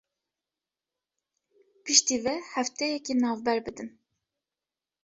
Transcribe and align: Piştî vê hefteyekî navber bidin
Piştî 1.83 2.17
vê 2.25 2.37
hefteyekî 2.53 3.13
navber 3.21 3.57
bidin 3.65 3.89